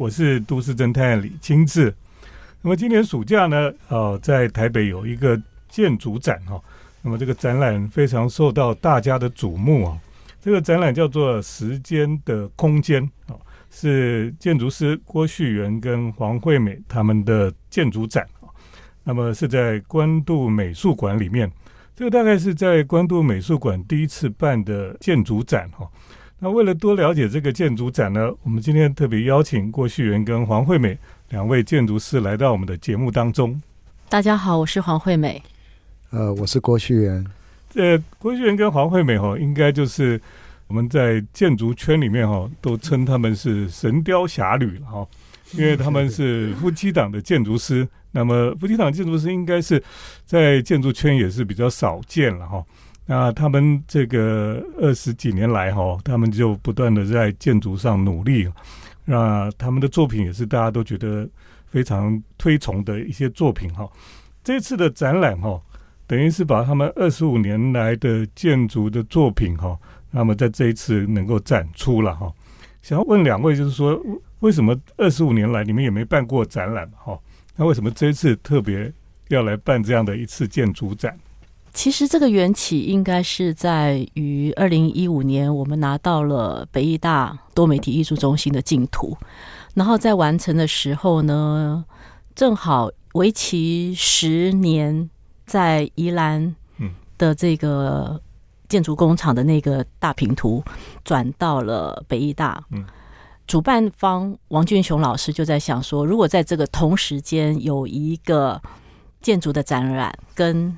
[0.00, 1.94] 我是都市侦探李清志。
[2.62, 5.38] 那么今年暑假呢，呃，在台北有一个
[5.68, 6.58] 建筑展哈。
[7.02, 9.98] 那么这个展览非常受到大家的瞩目啊。
[10.40, 13.38] 这个展览叫做《时间的空间》哦，
[13.70, 18.48] 是建筑师郭旭元跟黄惠美他们的建筑展啊。
[19.04, 21.52] 那么是在关渡美术馆里面，
[21.94, 25.86] 这个大概是在关渡美术馆第一次办的建筑展哈。
[26.42, 30.96] 那为了多了解这个建筑展呢，我们今天特别邀请郭旭元跟黄惠美
[31.28, 33.60] 两位建筑师来到我们的节目当中。
[34.08, 35.42] 大家好，我是黄惠美。
[36.08, 37.22] 呃，我是郭旭元。
[37.74, 40.18] 呃郭旭元跟黄惠美哈，应该就是
[40.66, 45.06] 我们在建筑圈里面哈，都称他们是神雕侠侣了哈，
[45.52, 47.86] 因为他们是夫妻档的建筑师。
[48.12, 49.80] 那么夫妻档建筑师应该是
[50.24, 52.64] 在建筑圈也是比较少见了哈。
[53.10, 58.48] 那他们这个二十几年来哈，他们就不断的在建筑上努力，
[59.04, 61.28] 那他们的作品也是大家都觉得
[61.66, 63.84] 非常推崇的一些作品哈。
[64.44, 65.60] 这次的展览哈，
[66.06, 69.76] 等于是把他们二十五年来的建筑的作品哈，
[70.12, 72.32] 那么在这一次能够展出了哈。
[72.80, 74.00] 想要问两位，就是说
[74.38, 77.18] 为什么二十五年来你们也没办过展览哈？
[77.56, 78.92] 那为什么这一次特别
[79.30, 81.18] 要来办这样的一次建筑展？
[81.72, 89.16] 其实这个缘起应该是在于二零一五年，我们拿到了北艺大多媒体艺术中心的净土，
[89.74, 91.84] 然后在完成的时候呢，
[92.34, 95.08] 正好为期十年，
[95.46, 96.54] 在宜兰
[97.16, 98.20] 的这个
[98.68, 100.62] 建筑工厂的那个大平图
[101.04, 102.62] 转到了北艺大。
[102.70, 102.84] 嗯，
[103.46, 108.60] 主办方王俊雄老师就在想说，如果在这个同时间有一个
[109.20, 110.76] 建筑的展览跟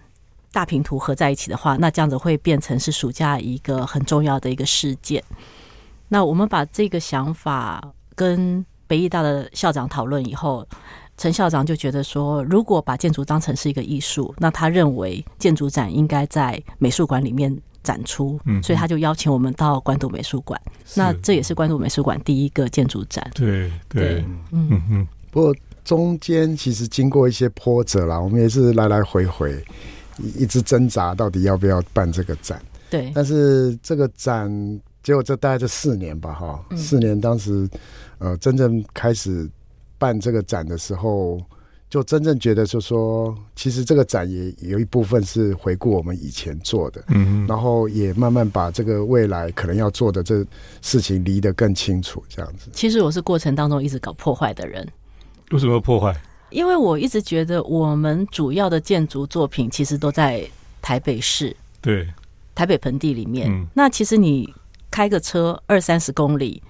[0.53, 5.22] 大平图合在一起的话，那这样子会变成是暑假一个很重要的一个事件。
[6.08, 7.83] 那我们把这个想法
[8.14, 10.67] 跟北艺大的校长讨论以后，
[11.17, 20.61] 陈校长就觉得说，如果把建筑当成是一个艺术，那他认为建筑展应该在美术馆里面展出，所以他就邀请我们到关渡美术馆。
[20.95, 23.27] 那这也是关渡美术馆第一个建筑展。
[23.35, 25.08] 对对，嗯嗯。
[25.30, 29.64] 不过中间其实经过一些波折啦，我们也是来来回回。
[30.22, 32.62] 一直挣扎，到底要不要办这个展？
[32.90, 34.50] 对，但是这个展
[35.02, 37.68] 结果这大概这四年吧，哈，四年当时，
[38.18, 39.48] 呃，真正开始
[39.98, 41.40] 办这个展的时候，
[41.88, 50.44] 就真正觉得就说，其实这个展也有一部分是回顾我们以前做的，嗯，然后也慢慢把这个未来可能要做的这
[50.82, 52.70] 事情离得更清楚，这样子。
[52.72, 54.86] 其实我是过程当中一直搞破坏的人，
[55.50, 56.14] 为什么破坏？
[56.52, 60.46] 因为我一直觉得，我们主要的建筑作品其实都在
[60.80, 62.07] 台北市，对，
[62.55, 63.67] 台北盆地里面。
[63.74, 64.52] 那其实你
[64.91, 66.62] 开个车二三十公里，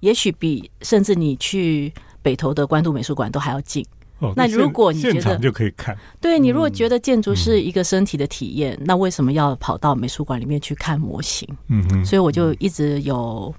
[0.00, 1.92] 也许比甚至你去
[2.22, 3.84] 北投的关渡美术馆都还要近。
[4.18, 11.48] 哦，那如果你觉得就可以看，对你如果觉得建筑是一个身体的体验，那为什么要跑到美术馆里面去看模型？
[11.68, 13.54] 嗯嗯，所以我就一直有。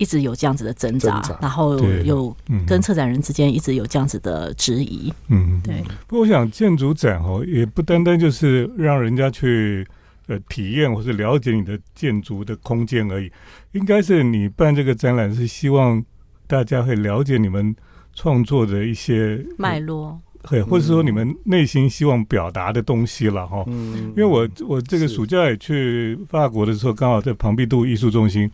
[0.00, 2.34] 一直有这样子的挣扎，然后有
[2.66, 5.12] 跟策展人之间一直有这样子的质疑。
[5.28, 5.84] 嗯，对。
[6.06, 9.86] 不过我想建筑展哦，也不单单就是让人家去
[10.26, 13.30] 呃体验或是了解你的建筑的空间而已，
[13.72, 16.02] 应该是你办这个展览是希望
[16.46, 17.76] 大家会了解你们
[18.14, 20.18] 创作的一些脉络，
[20.48, 23.62] 对，或者说你们内心希望表达的东西了哈。
[23.66, 28.50] 嗯，因为我我这个暑假也去法国的时候，刚好在庞毕度艺术中心。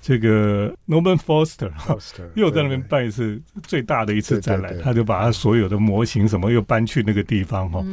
[0.00, 1.70] 这个 Norman Foster
[2.34, 7.84] 又在那边办一次最大的一次展览，他就把他所有的模型什么又搬去那个地方哈。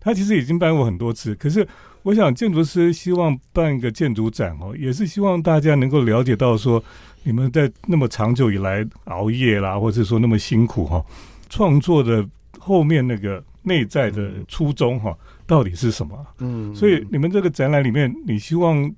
[0.00, 1.66] 他其实已经办过很多次，可是
[2.02, 6.82] 我想建筑师希望办一个建筑展哦，也是希望大家能够了解到说，
[7.24, 11.04] 你们在那么长久以来熬夜啦，或者说那么辛苦哈，
[11.50, 12.26] 创作的
[12.58, 15.14] 后面那个内在的初衷哈，
[15.46, 16.26] 到底是什么？
[16.38, 18.90] 嗯，所以你们这个展览里面，你希望。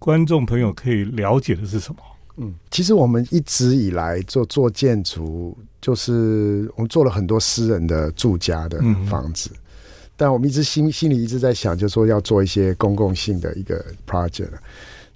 [0.00, 2.00] 观众朋友可以了解的是什么？
[2.38, 9.50] 嗯，其实我们一直以来做做建筑，就是我们做了很多私人的住家的房子，
[10.16, 14.48] 但我们一直心心里一直在想，就是说要做一些公共性的一个 project。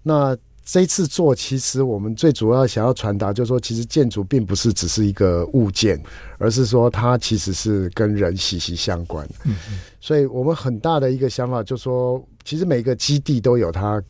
[0.03, 0.37] 那
[0.67, 5.99] 这一次做，其实我们最主要想要传达，就是说，其实建筑并不是只是一个物件，
[6.37, 9.35] 而是说它其实是跟人息息相关的。
[9.45, 14.03] 嗯嗯，所以我们很大的一个想法，就是说，其实每个基地都有它。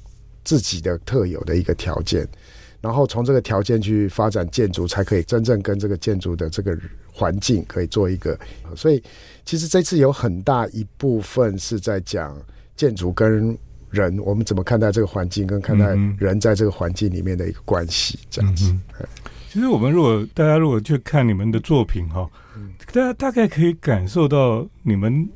[0.45, 2.29] 自己的特有的一个条件，
[2.81, 6.79] 然后从这个条件去发展建筑，才可以真正跟这个建筑的这个
[7.13, 8.39] 环境可以做一个。
[8.77, 9.03] 所以，
[9.45, 12.37] 其实这次有很大一部分是在讲
[12.77, 13.57] 建筑跟
[13.91, 18.75] 人，我们怎么看待这个环境，跟看待人在这个环境里面的一个关系，这样子。
[19.49, 22.29] 其实我们如果大家如果去看你们的作品哈，
[22.93, 25.29] 大家大概可以感受到你们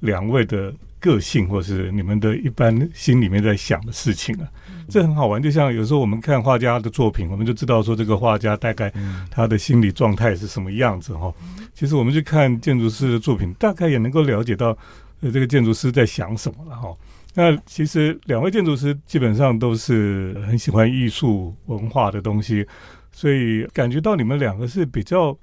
[0.00, 4.48] 两位的个性，或是你们的一般心里面在想的事情啊，
[4.88, 5.42] 这很好玩。
[5.42, 8.92] 就像有时候我们看画家的作品，我们就知道说这个画家大概
[9.30, 11.32] 他的心理状态是什么样子哈。
[11.74, 14.76] 其实我们去看建筑师的作品，大概也能够了解到
[15.20, 16.96] 呃这个建筑师在想什么了哈。
[17.34, 22.66] 那其实两位建筑师基本上都是很喜欢艺术文化的东西，
[23.12, 25.36] 所以感觉到你们两个是比较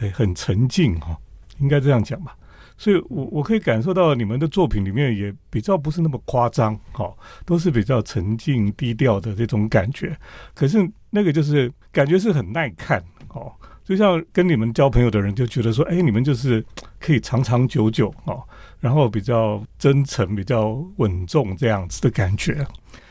[0.00, 1.16] 哎很沉静哈，
[1.58, 2.36] 应该这样讲吧。
[2.78, 7.12] 所以我我可以感受到你们的作品里面也比较不是那么夸张哈，
[7.44, 10.16] 都是比较沉静低调的这种感觉。
[10.54, 13.02] 可是那个就是感觉是很耐看
[13.34, 13.52] 哦，
[13.84, 16.64] 就像跟你们交朋友的人就觉得说，哎，你们就是
[16.98, 18.42] 可以长长久久哦。
[18.80, 22.64] 然后比较真诚、比较稳重这样子的感觉。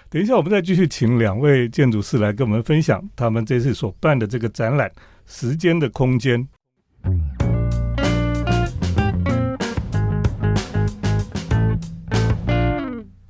[0.10, 4.90] 等一下，我们再继续请两位建筑师来跟我们分享他们这次所办的这个展览
[5.26, 6.42] 《时间的空间》。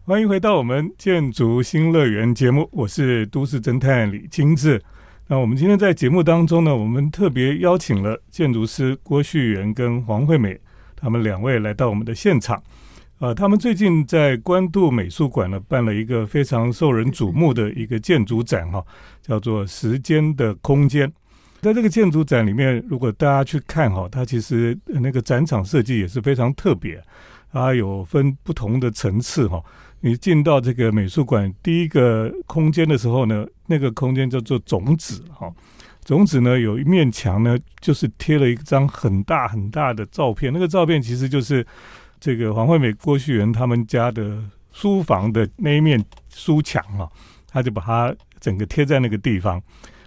[0.07, 4.81] 欢迎回到我们建筑新乐园节目，我是都市侦探李金志。
[5.27, 10.57] 那我们今天在节目当中呢，我们特别邀请了建筑师郭旭元跟黄惠美。
[10.95, 12.63] 他们两位来到我们的现场，
[13.19, 18.81] 呃，他们最近在关渡美术馆呢办了一个非常受人瞩目的一个建筑展，哈，
[19.21, 21.05] 叫做《时间的空间》。
[21.59, 27.03] 在这个建筑展里面，如果大家去看哈，它其实那个展场设计也是非常特别，
[27.51, 29.61] 它有分不同的层次哈。
[30.01, 35.51] 你进到这个美术馆第一个空间的时候呢，那个空间叫做种子哈。
[36.05, 40.53] 种子呢，有一面墙呢，就是贴了一张很大很大的照片。
[40.53, 41.65] 那个照片其实就是
[42.19, 44.41] 这个黄惠美、郭旭元他们家的
[44.71, 47.11] 书房的那一面书墙哈，
[47.49, 49.61] 他就把它整个贴在那个地方。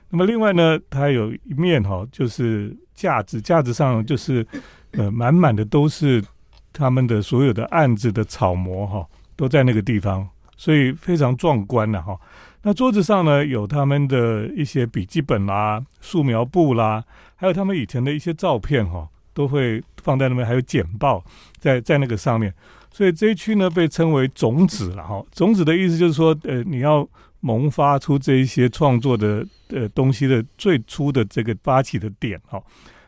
[0.09, 4.47] 那么另外呢，它有一面哈，就是架子，架子上就是
[4.93, 6.25] 呃满满的都是
[6.73, 9.07] 他们的所有的案子的草模哈，
[9.41, 12.15] 都在那个地方，所以非常壮观了哈。
[12.61, 17.03] 那桌子上呢，有他们的一些笔记本啦、素描簿啦，
[17.37, 21.25] 还有他们以前的一些照片哈，都会放在那边，还有简报
[21.59, 22.53] 在在那个上面。
[22.91, 25.25] 所以这一区呢，被称为种子了哈。
[25.33, 27.09] 种子的意思就是说，呃，你要
[27.41, 32.63] 萌发出这一些创作的呃东西的最初的这个发起的点哈。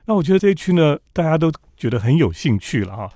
[0.06, 3.10] 那我觉得这一区呢，大家都觉得很有兴趣了哈。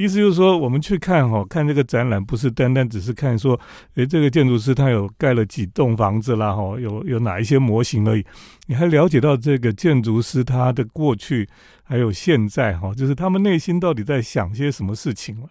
[0.00, 3.58] 意思就是说，我们去看哈，看这个展览，不是单单只是看说，
[3.96, 8.24] 诶，这个建筑师他有盖了几栋房子啦，哈，有有哪一些模型而已，
[8.66, 11.46] 你还了解到这个建筑师他的过去，
[11.82, 15.48] 还有现在哈，就是他们内心到底在想些什么事情了。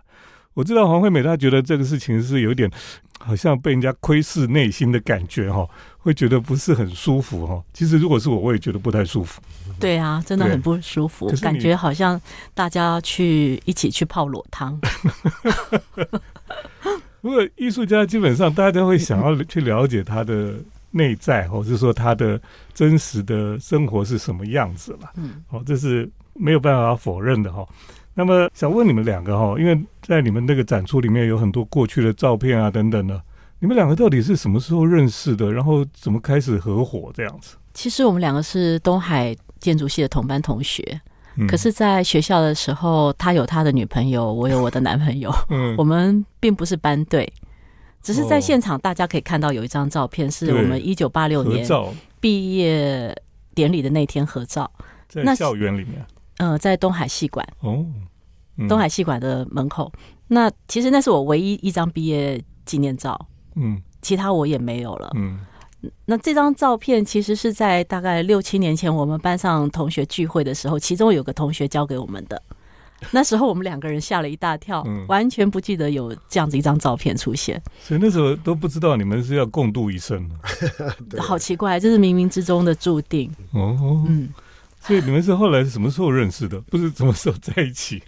[0.55, 2.69] 我知道黄惠美她觉得这个事情是有点
[3.19, 5.65] 好像被人家窥视内心的感觉哈，
[5.99, 7.63] 会觉得不是很舒服哈。
[7.73, 9.41] 其实如果是我，我也觉得不太舒服。
[9.79, 12.19] 对啊，真的很不舒服，感觉好像
[12.53, 14.79] 大家去一起去泡裸汤。
[17.21, 20.53] 如果艺术家基本上大家会想要去了解他的
[20.91, 22.39] 内在，或者是说他的
[22.73, 25.11] 真实的生活是什么样子了。
[25.15, 27.65] 嗯，哦，这是没有办法否认的哈。
[28.13, 33.21] 那么想问你们两个哈，因为在你们那个展出里面有很多过去的照片啊等等的，
[33.59, 35.51] 你们两个到底是什么时候认识的？
[35.51, 37.55] 然后怎么开始合伙这样子？
[37.73, 39.35] 其实我们两个是东海。
[39.59, 41.01] 建筑系的同班同学，
[41.45, 45.75] 可是，在学校的时候，他有他的女朋友，我有我的男朋友， 嗯。
[45.77, 47.29] 我们并不是班队，
[48.01, 51.67] 只是在现场，大家可以看到有一张照片，是我们一九八六年
[52.21, 53.13] 毕业
[53.53, 54.71] 典礼的那天合照，
[55.09, 56.05] 在校园里面，
[56.37, 57.45] 呃，在东海戏馆。
[57.59, 57.85] 哦，
[58.69, 59.91] 东海戏馆的门口。
[60.29, 65.39] 那其实那是我唯一一张毕业纪念照，嗯，其他我也没有了，嗯。
[66.05, 72.41] 那这张照片其实是在大概六七年前，我们班上同学聚会的时候，其中有个同学交给我们的。
[73.11, 77.61] 那时候我们两个人吓了一大跳，完全不记得有这样子一张照片出现。
[77.81, 80.29] 所以那时候都不知道你们是要共度一生，
[81.17, 83.31] 好奇怪，这是冥冥之中的注定。
[83.53, 84.27] 哦，嗯，
[84.81, 86.59] 所以你们是后来是什么时候认识的？
[86.63, 88.03] 不是什么时候在一起？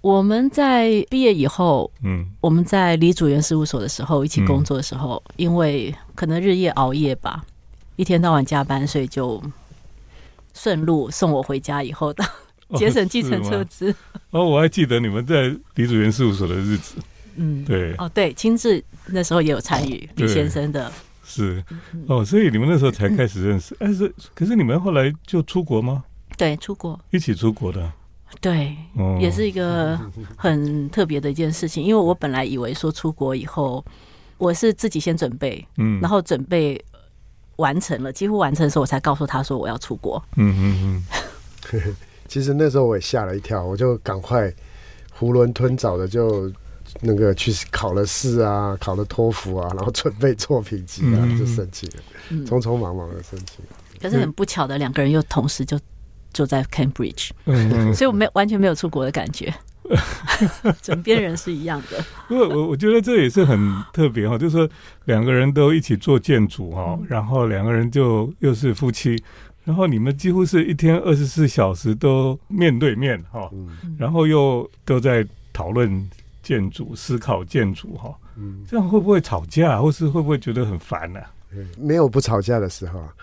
[0.00, 7.44] 我们在毕业以后，嗯，我们在李主任事务所的时候一起工作的时候，因为可能日夜熬夜吧，
[7.96, 9.42] 一天到晚加班，所以就
[10.54, 12.24] 顺路送我回家以后的，
[12.76, 13.94] 节省计程车资。
[14.30, 16.96] 哦，我还记得你们在李主任事务所的日子，
[17.36, 20.90] 嗯，对，哦，对，亲自那时候也有参与李先生的，
[21.24, 21.62] 是，
[22.06, 26.04] 哦，所以你们那时候才开始认识，但是可是你们后来就出国吗？
[26.38, 27.92] 对，出国，一起出国的。
[28.40, 28.76] 对，
[29.18, 29.98] 也是一个
[30.36, 33.84] 很特别的一件事情，因为我本来以为说出国以后，
[34.38, 36.82] 我是自己先准备，嗯，然后准备
[37.56, 40.22] 完成了，几乎完成的时候，我才告诉他说我要出国。
[40.36, 41.94] 嗯嗯嗯。
[42.28, 44.48] 其实那时候我也吓了一跳，我就赶快
[45.18, 46.50] 囫囵吞枣的就
[47.00, 53.64] 那个去考了试啊，考了托福啊，然后准备作品集啊，就申请了，匆匆忙忙的申请。
[54.00, 55.78] 可是很不巧的，两个人又同时就
[56.32, 57.30] 就在 Cambridge，
[57.94, 59.52] 所以我没完全没有出国的感觉。
[60.80, 62.04] 枕边人是一样的。
[62.28, 63.58] 不过我我觉得这也是很
[63.92, 64.68] 特别哈，就是说
[65.06, 69.20] 两个人都一起做建筑哈，然后两个人就又是夫妻。
[69.64, 73.50] 然后你们几乎是一天二十四小时都面对面哈，
[73.98, 76.08] 然后又都在讨论
[76.42, 78.14] 建筑、思考建筑哈，
[78.68, 81.20] 这样会不会吵架，或是会不会觉得很烦呢？
[81.78, 83.14] 没有不吵架的时候啊，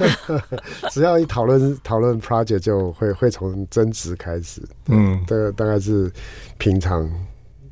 [0.90, 6.10] 只要一讨论讨论 project 就会会从争执开始，嗯，这大概是
[6.58, 7.10] 平常，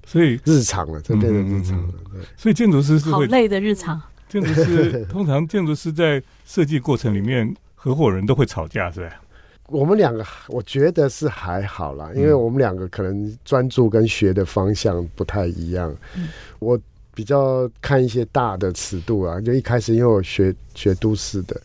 [0.07, 1.95] 所以日常了，这变成日常了。
[2.37, 4.01] 所以建筑师是好累的日常。
[4.29, 7.55] 建筑师通常建筑师在设计过程里面。
[7.79, 9.21] 合伙人都会吵架，是吧？
[9.69, 15.95] 我们两个我觉得是还好啦，因为我们两个可能专注跟学的方向不太一样。
[16.59, 16.77] 我
[17.17, 21.59] 比较看一些大的尺度啊，就一开始因为我学学都市的，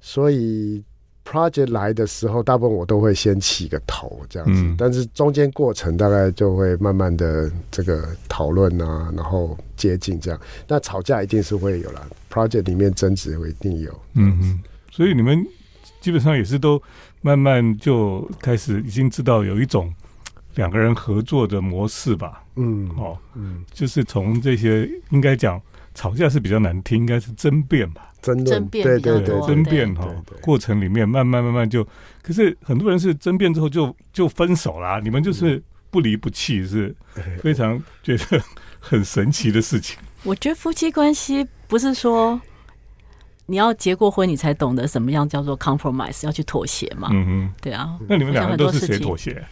[0.00, 0.82] 所以
[1.26, 10.40] project 来的时候，大部分我都会先起个头这样子，但是中间过程大概就会慢慢的这个讨论啊，然后接近这样。
[10.66, 14.60] 那吵架一定是会有了，project 里面争执会一定有，嗯嗯。
[14.90, 15.46] 所以你们
[16.00, 16.82] 基本上也是都
[17.20, 19.92] 慢慢就开始已经知道有一种
[20.54, 22.42] 两个人合作的模式吧？
[22.56, 25.60] 嗯，哦，嗯，就是从这些应该讲
[25.94, 28.10] 吵架是比较难听，应该是争辩吧？
[28.20, 30.06] 争争辩对对对，争辩哈，
[30.40, 31.86] 过程里面慢慢慢慢就，
[32.22, 35.00] 可是很多人是争辩之后就就分手啦。
[35.02, 36.94] 你们就是不离不弃，是
[37.42, 38.42] 非常觉得
[38.78, 39.98] 很神奇的事情。
[40.22, 42.40] 我觉得夫妻关系不是说。
[43.46, 47.08] 你要结过婚，你才懂得什么样叫做 compromise，要去妥协嘛。
[47.12, 47.98] 嗯嗯，对啊。
[48.08, 49.44] 那你们两个都是谁妥协？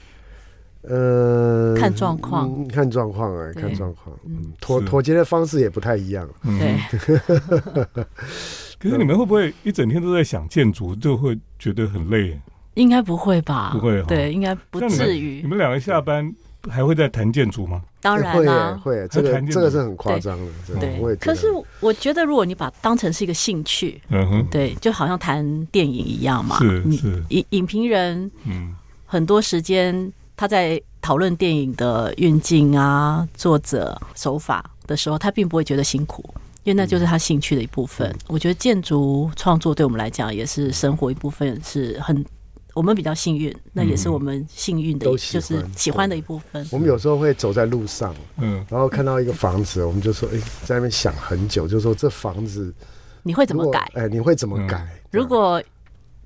[0.83, 4.17] 呃，看状况，看状况哎，看状况。
[4.25, 6.29] 嗯，妥妥协的方式也不太一样。
[6.43, 6.79] 对。
[8.81, 12.41] 可是你们会不会一整天都在想建筑，就会觉得很累？
[12.75, 13.71] 应该不会吧？
[13.75, 14.03] 不会。
[14.05, 15.43] 对，应该不至于。
[15.43, 16.35] 你们两个下班
[16.67, 17.83] 还会在谈建筑吗？
[18.01, 21.15] 当然啦，会这个这个是很夸张的，对。
[21.17, 21.49] 可是
[21.81, 26.57] 我觉得，如果你把当成是一个兴趣，嗯哼，对，就好像谈电影一样嘛。
[26.59, 30.11] 是是，影影评人，嗯，很多时间
[30.41, 36.25] 他在讨论电影的运镜啊、作者手法的时候，他并不会觉得辛苦，
[36.65, 38.11] 因为那就是他兴趣的一部分。
[38.27, 42.25] 我觉得建筑创作对我们来讲也是生活一部分，是很。
[42.73, 46.67] 我们比较幸运，那也是我们幸运的，就是喜欢的一部分。
[46.71, 52.73] 我们有时候会走在路上，嗯，然后看到一个房子，我们就说：“哎，在那边想很久，就说这房子
[53.23, 53.91] 你会怎么改？
[53.95, 54.89] 哎，你会怎么改？
[55.11, 55.63] 如果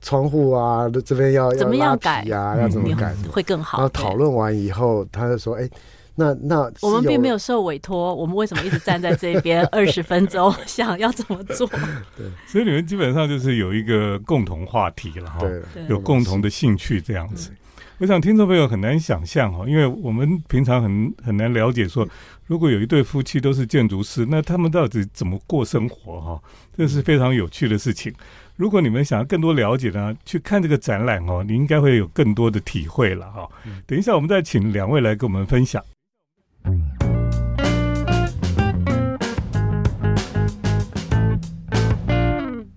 [0.05, 2.57] 窗户啊，这边要怎么样改呀？
[2.61, 5.69] 要怎么改会更好？”然后讨论完以后，他就说：“哎。”
[6.17, 11.67] 那那我们并没有受委托，我们为什么一直站在这边 二十分钟，想要怎么做？
[12.17, 15.41] 对，所以你们基本上就是有一个共同话题了哈，
[15.89, 17.51] 有共同的兴趣这样子。
[17.99, 22.07] 我想听众朋友很难想象哈，因为我们平常很很难了解说，
[22.47, 26.41] 如果有一对夫妻都是建筑师，那他们到底怎么过生活哈？
[26.77, 28.15] 这是非常有趣的事情。
[28.57, 33.49] 如果你们想要更多了解呢，去看这个展览哦，你应该会有更多的体会了哈。
[33.85, 35.83] 等一下，我们再请两位来跟我们分享。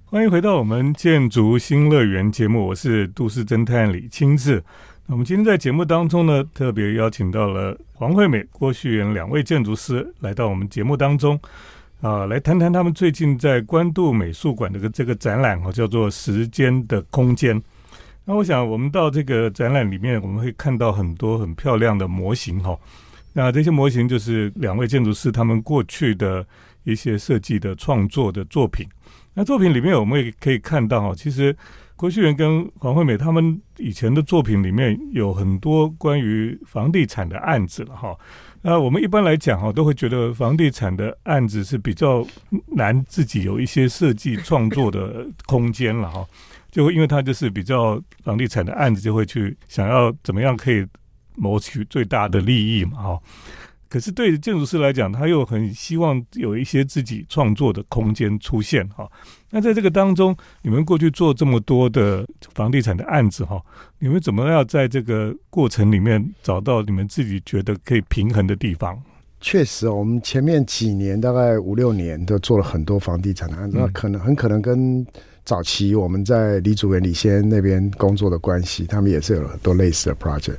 [0.05, 4.63] 欢迎回到我们建筑新乐园节目，我是都市侦探李清志。
[5.05, 11.39] 那我们今天在节目当中呢，特别邀请到了黄惠美、郭旭元两位建筑师来到我们节目当中，
[12.01, 17.60] 啊，来谈谈他们最近在关渡美术馆的这个展览哦，叫做《时间的空间》。
[18.24, 22.77] 那我想，我们到这个展览里面，我们会看到很多很漂亮的模型哈。
[23.34, 26.46] 那这些模型就是两位建筑师他们过去的
[26.84, 28.88] 一些设计的创作的作品。
[29.34, 31.56] 那作品里面我们也可以看到哈，其实
[31.98, 38.16] 郭旭元跟黄惠美他们以前的作品里面有很多关于房地产的案子了哈。
[38.62, 42.25] 那我们一般来讲哈，都会觉得房地产的案子是比较
[42.68, 46.25] 难自己有一些设计创作的空间了哈。
[46.72, 50.86] 就会因为他就是比较房地产的案子，就会去想要怎么样可以。
[51.39, 53.20] 谋取最大的利益嘛，哈。
[53.89, 59.10] 可是对建筑师来讲，他又很希望有一些自己创作的空间出现，哈。
[59.50, 63.62] 那在这个当中，你们过去做这么多的房地产的案子，哈，
[64.00, 69.01] 你们怎么要在这个过程里面找到你们自己觉得可以平衡的地方？
[69.39, 75.06] 确实，我们前面几年大概五六年都做了很多房地产的案子，那可能很可能跟
[75.46, 80.58] 早期我们在李主任、李先那边工作的关系，他们也是有很多类似的 project。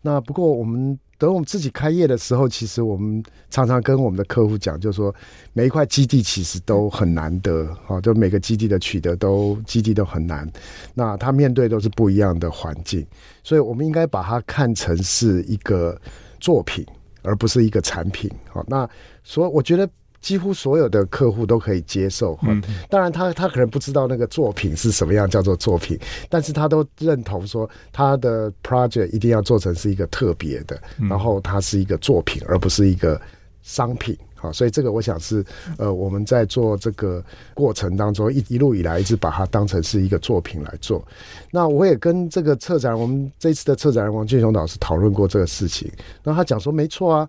[0.00, 5.14] 那不过我们等我们自己开业的时候，其实我们常常跟我们的客户讲，就是说
[5.52, 10.50] 每一块基地其实都很难得，哈，就每个基地的取得都基地都很难。
[10.94, 13.06] 那他面对都是不一样的环境，
[13.44, 15.96] 所以我们应该把它看成是一个
[16.40, 16.84] 作品。
[17.24, 18.88] 而不是一个产品，好，那
[19.22, 19.88] 所以我觉得
[20.22, 25.98] 几乎所有的客户都可以接受，嗯，当然他他可能不知道那个作品是什么样叫做作品，
[26.30, 33.20] 但是他都认同说他的 project 一定要做成是一个特别的，然后它是一个作品，而不是一个
[33.62, 34.16] 商品。
[34.34, 35.44] 好，所以这个我想是，
[35.78, 37.24] 呃，我们在做这个
[37.54, 41.00] 过程当中，一一路以来一直把它当成是一个作品来做。
[41.48, 45.88] 那我也跟这个策展，我们这次的策展人王俊雄老师讨论过这个事情。
[46.24, 47.28] 那他讲说，没错啊，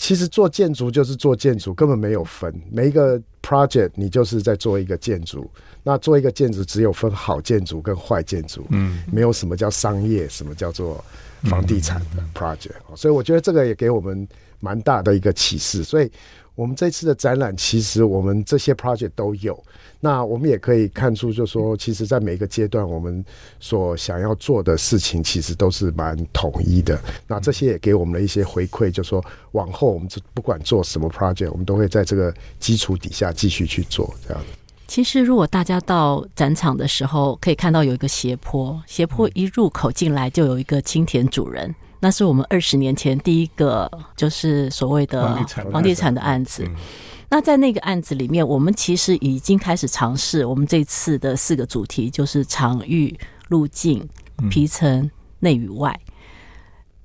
[0.00, 5.50] 其实做建筑就是做建筑，根本没有分每一个 project，你就是在做一个建筑。
[5.82, 11.02] 那做一个建筑，只有分好建筑跟坏建筑，嗯，没有什么叫商业，什么叫做
[11.44, 12.96] 房地产的 project。
[12.96, 14.26] 所以我觉得这个也给我们
[14.58, 15.82] 蛮大的一个启示。
[15.82, 16.10] 所以。
[16.56, 19.58] 我们这次的展览，其实我们这些 project 都有。
[19.98, 23.24] 那我们也可以看出，就说，其实，在每一个阶段，我们
[23.60, 27.00] 所想要做的事情，其实都是蛮统一的。
[27.26, 34.14] 那这些也给我们了一些回馈，就说，往后我们不管做什么 project，我们都会在这个基础底下继续去做。
[34.28, 34.42] 这样。
[34.86, 41.72] 其实，如果大家到展场的时候，可以看到有一个斜坡，斜坡一入口进来就有一个青田主人。
[42.00, 45.32] 那是我们二十年前第一个，就是所谓的
[45.70, 46.68] 房地产的案子。
[47.28, 53.16] 那在那个案子里面，我们其实已经开始尝试我们这次的四个主题，就是场域、
[53.48, 54.04] 路径、
[54.50, 55.96] 皮层、内与外。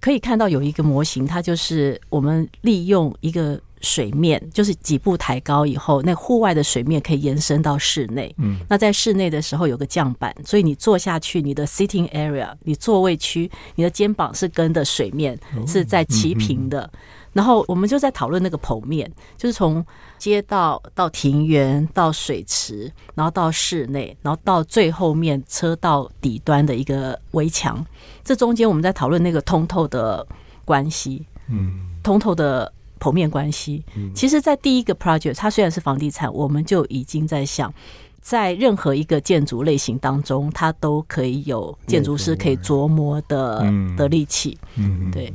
[0.01, 3.62] 可以看到有一个模型，它就是我们利用一个。
[3.86, 8.34] 水面就是几步抬高以后，那户外的水面可以延伸到室内。
[8.39, 16.89] 嗯，那在室内的时候有个降板，所以你坐下去，你的 sitting area，你座位区，你的肩膀是跟的水面是在齐平的。
[17.32, 19.86] 然后我们就在讨论那个剖面，就是从
[20.17, 27.86] 街道到庭园到水池，然后到室内，然后到最后面车道底端的一个围墙。
[28.24, 30.26] 这中间我们在讨论那个通透的
[30.63, 32.74] 关系，嗯，通透的。
[32.99, 37.73] 剖面关系，其实，在第一个 project，它虽然是房地产，我们就已经在想，
[38.21, 43.65] 在任何一个建筑类型当中，它都可以有建筑师可以琢磨的
[43.97, 44.58] 的力气。
[44.75, 45.34] 嗯，对。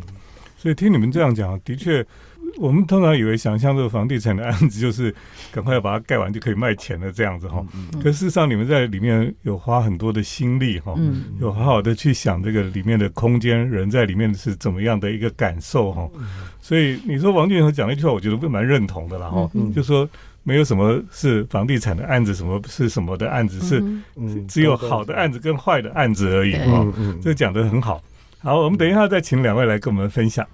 [0.57, 2.07] 所以听你们这样讲，的确。
[2.61, 5.12] 我们通常以为想象这个房地产的案子就是
[5.51, 7.64] 赶快要把它盖完就可以卖钱了这样子哈，
[8.03, 10.94] 可事实上你们在里面有花很多的心力哈，
[11.40, 16.07] 有好好的去想这个里面的空间，人在里面是怎么样的一个感受哈，
[16.61, 20.07] 所以你说王俊和讲了一句话，我觉得蛮认同的啦哈，就说
[20.42, 23.83] 没有什么是房地产的案子，什么是什么的案子，是
[24.46, 26.87] 只有好的案子跟坏的案子而已哈，
[27.23, 28.03] 这讲的很好。
[28.40, 30.46] 好，我们等一下再请两位来跟我们分享。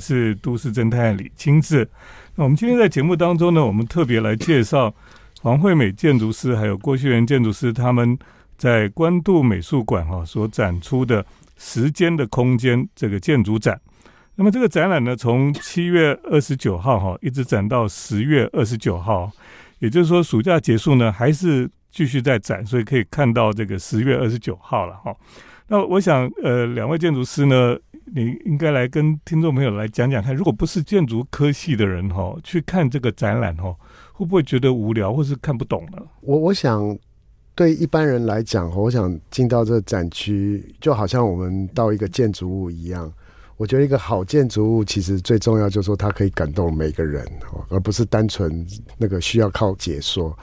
[0.00, 1.88] 是都市侦探李清志。
[2.34, 4.94] 那我们今天在节目当中呢，我们特别来介绍
[5.42, 8.18] 黄惠美建筑师还有郭旭元建筑师他们
[8.56, 11.24] 在关渡美术馆哈所展出的
[11.58, 13.78] “时间的空间”这个建筑展。
[14.36, 19.30] 那么这个展览呢，从七月二十九号哈一直展到十月二十九号，
[19.80, 25.14] 也就是说暑假结束呢，还是继续在展，所以可以看到这个十月二十九号了哈。
[25.68, 27.76] 那我想呃，两位建筑师呢？
[28.12, 33.72] 你应该来跟听众朋友来讲讲看，如果不是建筑科系的人哈，去看这个展览哈，
[34.12, 35.98] 会不会觉得无聊或是看不懂呢？
[36.20, 36.98] 我我想，
[37.54, 43.12] 对一般人来讲，我想进到这个展区，就好像我们到一个建筑物一样。
[43.56, 47.24] 我觉得一个好建筑物，其实最重要就是说它可以感动每个人，
[47.68, 48.66] 而不是单纯
[48.98, 50.36] 那个需要靠解说。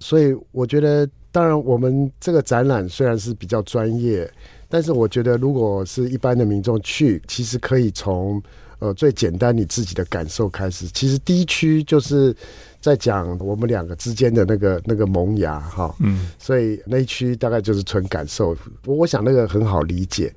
[0.00, 4.28] 所以我觉得，当然我们这个展览虽然是比较专业。
[4.68, 8.42] 但是我觉得，如果是一般的民众去，其实可以从
[8.78, 10.86] 呃最简单你自己的感受开始。
[10.88, 12.34] 其实第一区就是
[12.80, 18.56] 在讲我们两个之间的那个那个萌芽哈，嗯，所以那一区大概就是纯感受。
[18.86, 20.32] 我我想那个很好理解。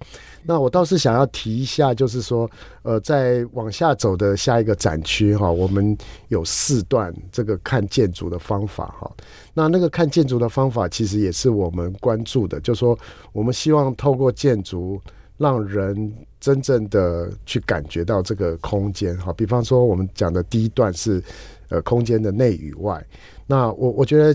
[0.48, 2.50] 那我倒是想要提一下，就是说，
[2.84, 5.96] 呃，在往下走的下一个展区哈，我们
[6.30, 9.12] 有四段这个看建筑的方法哈。
[9.54, 12.98] 那那个看建筑的方法，其实也是我们关注的，就是说，
[13.34, 15.02] 我们希望透过建筑，
[15.36, 19.34] 让人真正的去感觉到这个空间哈。
[19.34, 21.22] 比方说，我们讲的第一段是，
[21.68, 23.06] 呃，空间的内与外。
[23.46, 24.34] 那我我觉得。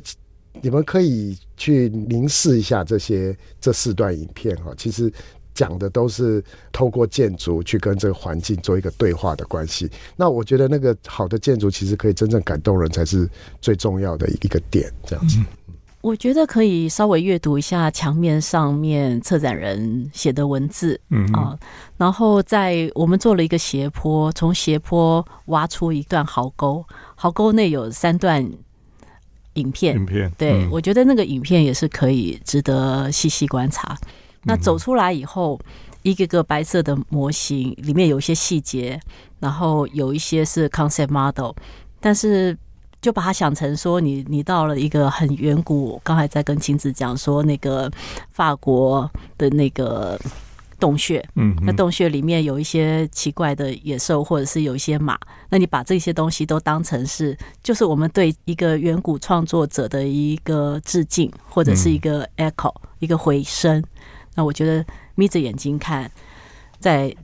[0.60, 5.10] 你们可以去凝视一下这些这四段影片哈，其实
[5.54, 9.90] 讲的都是透过建筑去跟这个环境做一个对话的关系。
[10.16, 13.28] 那我觉得那个好的建筑其实可以真正感动人，才是
[13.60, 14.90] 最重要的一个点。
[15.06, 15.38] 这样子，
[16.00, 21.58] 我觉得可以稍微阅读一下墙面上面策展人写的文字，嗯啊，
[21.96, 26.84] 然后在我们做了一个斜坡，从斜坡挖出一段壕沟，
[27.14, 28.48] 壕沟内有三段。
[29.56, 33.94] 影片，影片，对我觉得那个影片也是可以值得细细观察。
[34.42, 35.60] 那走出来以后，
[36.02, 39.00] 一个个白色的模型里面有一些细节，
[39.40, 41.52] 然后有一些是 concept model，
[42.00, 42.56] 但是
[43.00, 47.90] 就把它想成说，你你到了一个很远古，刚才在跟晴子讲说那个
[48.30, 50.18] 法国的那个。
[50.82, 55.16] 洞穴，嗯，那洞穴里面有一些奇怪的野兽，或者是有一些马。
[55.48, 63.80] 那你把这些东西都当成是，就是我们对一个远古创作者的一个致敬，或者是一个 echo，一个回声。
[64.34, 66.10] 那我觉得眯着眼睛看，
[66.78, 67.14] 在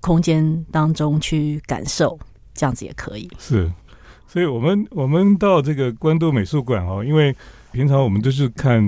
[0.00, 2.18] 空间当中去感受，
[2.54, 3.28] 这样子也可以。
[3.38, 3.70] 是，
[4.26, 7.34] 所以我们我们到这个关渡美术馆哦，因为
[7.72, 8.82] 平常我们都是看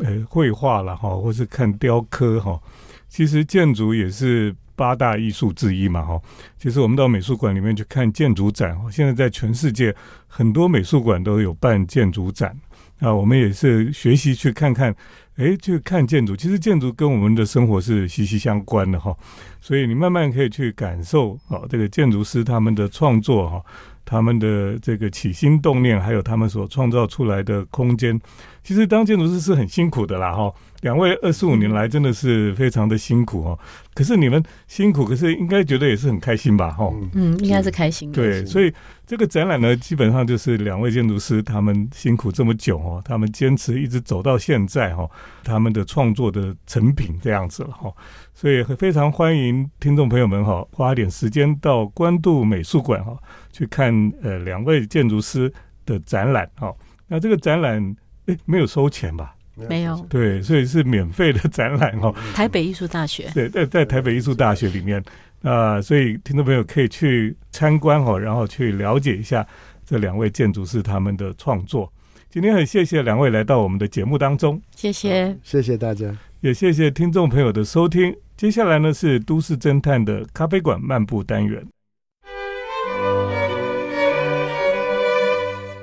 [0.00, 2.60] 呃绘画了哈，或是看雕刻哈。
[3.08, 6.20] 其实建筑也是八大艺术之一嘛，哈。
[6.58, 9.94] 其实我们到美术馆里面去看建筑展，现在在全世界
[10.26, 12.58] 很多美术馆都有办建筑展，
[12.98, 14.94] 啊，我们也是学习去看看，
[15.36, 16.36] 哎，去看建筑。
[16.36, 19.16] 其实建筑跟我们的生活是息息相关的哈，
[19.60, 23.62] 所以你慢慢可以去感受啊，这个建筑师他们的创作哈，
[24.04, 28.20] 他们的这个起心动念，还有他们所创造出来的空间。
[28.62, 30.52] 其实当建筑师是很辛苦的啦，哈。
[30.84, 33.58] 两位二十五年来真的是非常的辛苦哦，
[33.94, 36.70] 可是你们辛苦，可是应该觉得也是很开心吧？
[36.72, 38.12] 哈，嗯，应该是开心。
[38.12, 38.70] 对，所以
[39.06, 45.08] 这个展览呢，基本上就是两位建筑师他们辛苦这么久哦，他们坚持一直走到现在哈，
[45.42, 47.90] 他们的创作的成品这样子了哈，
[48.34, 53.16] 所以非常欢迎听众朋友们哈，花点时间到关渡美术馆哈
[53.50, 55.50] 去看呃两位建筑师
[55.86, 56.70] 的展览哈。
[57.08, 59.34] 那这个展览诶没有收钱吧？
[59.68, 62.14] 没有对，所以是免费的展览哦。
[62.34, 65.02] 台北艺术大学对，在在台北艺术大学里面
[65.42, 69.46] 啊，所以听众朋友可以去参观哦，然后去了解一下
[69.86, 71.92] 这两位建筑师他们的创作。
[72.30, 76.06] 今天很谢谢两位来到我们的节目当中，谢谢谢谢大家，
[76.40, 78.12] 也谢谢听众朋友的收听。
[78.36, 81.64] 接下来呢是都市侦探的咖啡馆漫步单元，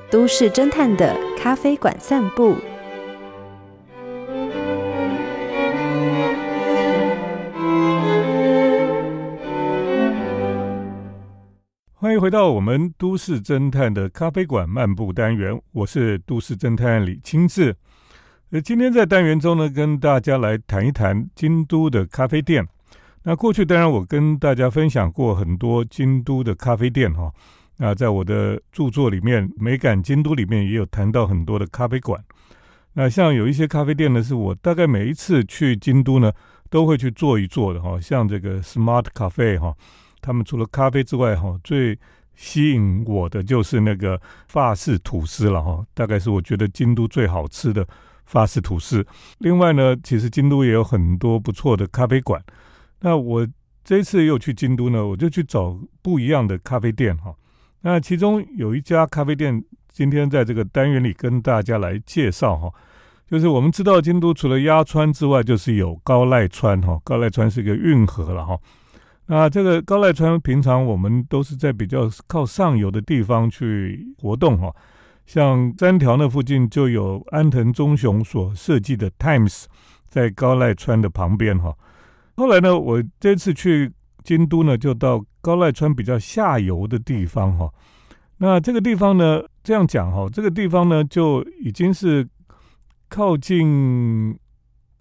[0.10, 2.57] 都市侦探的咖啡馆散步。
[12.01, 17.75] 欢迎回到我们都市侦探的咖啡馆漫步单元，我是都市侦探李清志。
[18.49, 22.67] 呃，今天在单元中呢，跟大家来谈一谈京都的咖啡店。
[23.21, 27.31] 那过去当然我跟大家分享过很多京都的咖啡店哈。
[27.77, 32.19] 那在我的著作里面《美感京都》里面也有谈到很多的咖啡馆。
[32.93, 36.33] 那像有一些咖啡店呢，是我大概每一次去京都呢，
[36.67, 38.01] 都会去坐一坐的哈。
[38.01, 39.75] 像这个 Smart Cafe 哈。
[40.21, 41.97] 他们除了咖啡之外，哈，最
[42.36, 47.86] 吸引我的就是那个法式吐司了，哈，大概是我觉得京都最好吃的
[48.25, 49.05] 法式吐司。
[49.39, 52.41] 另外呢，其实京都也有很多不错的咖啡馆。
[53.01, 53.47] 那我
[53.84, 57.36] 这次又去京都呢，我就去找不一样的咖啡店，哈。
[57.81, 62.71] 那其中有一家咖啡店，今天在这个单元里跟大家来介绍，哈，
[63.29, 68.57] 就是我们知道京都除了鸭川之外，就是有高濑川，哈，高濑川是一个运河了，哈。
[69.31, 74.75] 那这个高濑川，平常我们都是在比较靠上游的地方去活动哈，
[75.25, 79.67] 像三条那附近就有安藤忠雄所设计的 Times，
[80.09, 81.73] 在高濑川的旁边哈。
[82.35, 87.71] 后来呢，我这次去京都呢，就到高濑川比较下游的地方哈。
[88.39, 92.27] 那这个地方呢，这样讲哈，这个地方呢就已经是
[93.07, 94.37] 靠近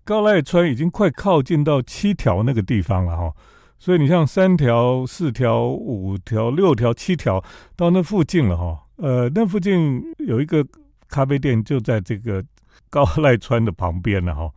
[0.04, 3.32] 高濑川，已经快靠近到七条那个地方了哈。
[3.80, 7.42] 所以你像三条、四条、五条、六条、七条
[7.74, 10.64] 到那附近了哈，呃，那附近有一个
[11.08, 12.44] 咖啡店就在这个
[12.90, 14.50] 高濑川的旁边了哈。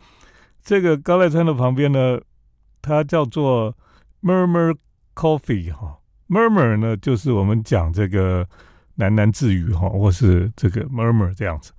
[0.62, 2.20] 这个高濑川的旁边呢，
[2.82, 3.74] 它叫做
[4.22, 4.76] Murmur
[5.16, 8.46] Coffee 哈，Murmur 呢就是我们讲这个
[8.98, 11.72] 喃喃自语哈，或是这个 Murmur 这样子。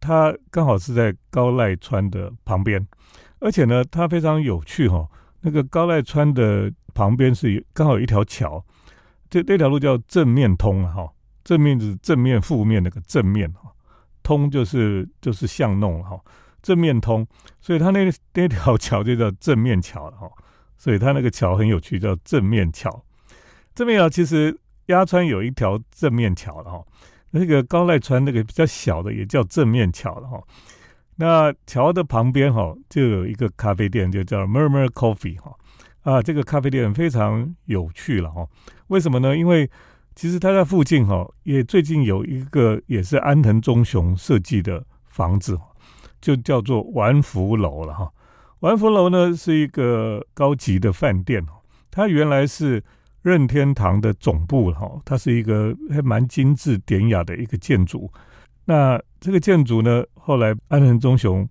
[0.00, 2.84] 它刚好是在高濑川的旁边，
[3.38, 5.08] 而且呢，它非常有趣哈。
[5.40, 8.64] 那个高濑川的旁边是刚好有一条桥，
[9.30, 11.12] 这那条路叫正面通啊，哈，
[11.44, 13.70] 正面是正面、负面那个正面哈，
[14.24, 16.20] 通就是就是巷弄哈，
[16.60, 17.24] 正面通，
[17.60, 20.28] 所以它那那条桥就叫正面桥了哈，
[20.76, 23.04] 所以它那个桥很有趣，叫正面桥。
[23.76, 26.84] 正面桥其实鸭川有一条正面桥了哈，
[27.30, 30.42] 那个高赖川那个比较小的也叫正面桥了哈。
[31.14, 35.54] 那桥的旁边哈就有一个咖啡店，就叫 Murmur Coffee 哈。
[36.02, 38.46] 啊，这个咖啡店非常有趣了哈。
[38.88, 39.36] 为什么呢？
[39.36, 39.70] 因为
[40.14, 45.58] 其实它在附近哈也最近有一个也是安藤忠雄设计的房子，
[46.20, 48.10] 就叫做丸福楼了哈。
[48.60, 52.82] 丸福楼呢是一个高级的饭店哦，它原来是。
[53.20, 58.10] 任天堂的总部哈，它是一个还蛮精致典雅的一个建筑。
[58.64, 61.46] 那这个建筑呢，后来安藤忠雄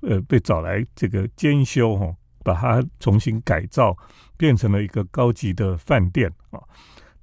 [0.00, 2.12] 呃被找来这个兼修哈，
[2.44, 3.96] 把它重新改造，
[4.36, 6.60] 变成了一个高级的饭店啊。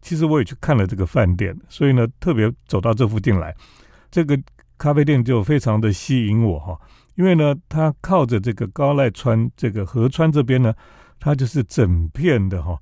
[0.02, 3.56] 其实我也去看了这个饭店，所以呢，特别走到这附近来，
[4.10, 4.40] 这个
[4.78, 6.80] 咖啡店就非常的吸引我哈。
[7.16, 10.74] 因为呢，它靠着这个高濑川这个河川这边呢，
[11.20, 12.80] 它就是整片的哈。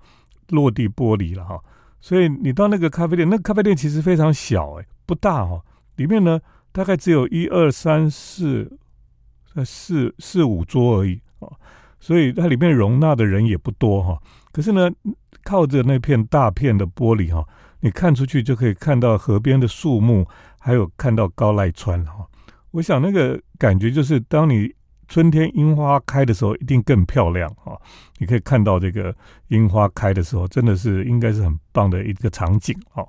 [0.50, 1.60] 落地玻璃了哈，
[2.00, 5.60] 所以你到那个咖啡店，那个咖啡店其实非常小哎，不大哈，
[5.95, 6.39] 里面呢
[6.71, 8.78] 大概只有一二三四
[9.65, 11.50] 四四五桌而已啊，
[12.06, 14.22] 所以它里面容纳的人也不多哈。
[14.52, 14.91] 可是呢，
[15.44, 17.44] 靠着那片大片的玻璃哈，
[17.80, 20.28] 你看出去就可以看到河边的树木，
[20.60, 22.28] 还有看到高濑川哈。
[22.70, 24.72] 我想那个感觉就是当你。
[25.08, 27.78] 春天樱花开的时候一定更漂亮啊！
[28.18, 29.15] 你可以看到这个
[29.50, 33.06] 樱花开的时候，真的是应该是很棒的一个场景啊。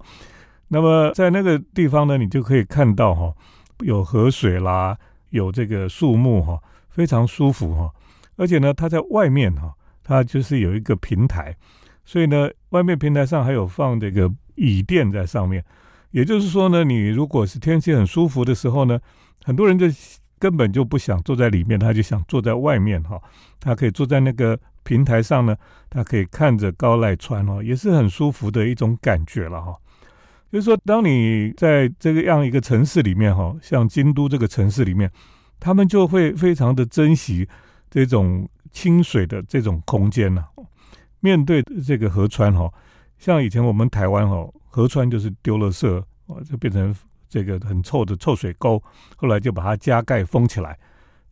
[0.69, 3.33] 那么在那个地方呢，你就可以看到哈，
[3.81, 4.95] 有河水啦，
[5.31, 7.91] 有这个树木哈，非常舒服哈。
[8.37, 11.57] 而且呢，它在外面哈，它就是有一个平台，
[12.05, 15.65] 所以呢，外面平台上还有放这个椅垫在上面。
[16.11, 19.01] 也就是说呢，你如果是天气很舒服的时候呢，
[19.45, 19.87] 很多人就。
[20.39, 23.19] 根本就不想坐在里面，他就想坐在外面哈。
[23.59, 25.57] 他可以坐在那个平台上呢，
[25.89, 29.75] 他可以看着高濑川哦，也是很舒服的一种感觉了哈。
[30.53, 35.11] 就是说，当你在这个样一个城市里面哈，像京都这个城市里面，
[35.59, 37.49] 他们就会非常的珍惜
[37.91, 40.45] 这种清水的这种空间呢。
[41.21, 42.73] 面对这个河川哈，
[43.19, 46.95] 像以前我们台湾哈，河川就是丢了色哦，就变成。
[47.29, 48.81] 这个很臭的臭水沟，
[49.17, 50.79] 后来就把它加盖封起来，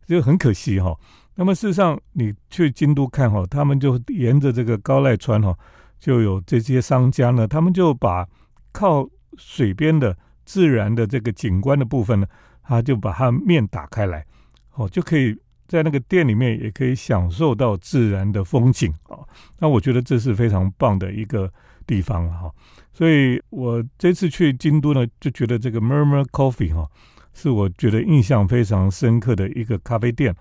[0.05, 0.93] 就很可惜哈。
[1.35, 5.57] 那么事实上，你去京都看哈，他们就沿着这个高濑川哈，
[5.97, 8.27] 就有这些商家呢，他们就把
[8.73, 12.27] 靠水边的自然的这个景观的部分呢，
[12.61, 14.23] 他就把它面打开来，
[14.73, 15.35] 哦，就可以
[15.67, 19.19] 在那个店里面也可以享受到自然的风景啊。
[19.59, 21.51] 那我觉得这是非常棒的一个
[21.87, 22.51] 地方哈。
[22.93, 26.87] 所以我这次去京都呢，就觉得这个 Murmur Coffee 哈，
[27.33, 30.33] 是我觉得印象非常深刻的一个咖啡店。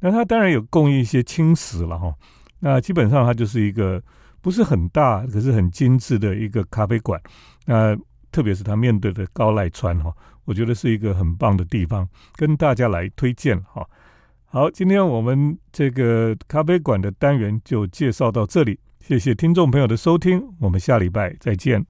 [0.00, 2.14] 那它当然有供应一些轻食了哈。
[2.60, 4.00] 那基本上它就是一个
[4.40, 7.20] 不是很大，可是很精致的一个咖啡馆。
[7.66, 7.96] 那
[8.30, 13.84] 特别是它面对的高濑川哈，我觉得是一个很棒的地方，跟大家来推荐哈。
[14.50, 18.80] 好，今天我们这个咖啡馆的单元就介绍到这里。
[18.98, 21.84] 谢谢听众朋友的收听，我们下礼拜再见。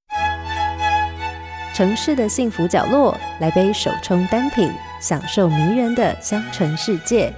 [1.73, 7.33] 城市的幸福角落，来杯手冲单品，享受迷人的香醇世界。